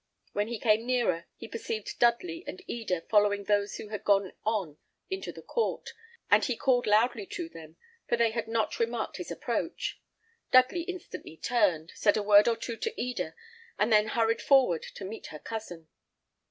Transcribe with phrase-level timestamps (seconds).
[0.33, 4.79] When he came nearer, he perceived Dudley and Eda following those who had gone on
[5.11, 5.93] into the court;
[6.31, 7.77] and he called loudly to them,
[8.09, 10.01] for they had not remarked his approach.
[10.51, 13.35] Dudley instantly turned, said a word or two to Eda,
[13.77, 15.87] and then hurried forward to meet her cousin.